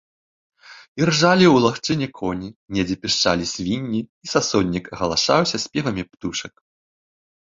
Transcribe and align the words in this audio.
Іржалі 1.01 1.45
ў 1.49 1.57
лагчыне 1.65 2.07
коні, 2.19 2.47
недзе 2.77 2.95
пішчалі 3.03 3.45
свінні, 3.53 4.01
і 4.27 4.31
сасоннік 4.33 4.85
агалашаўся 4.97 5.57
спевамі 5.65 6.03
птушак. 6.15 6.53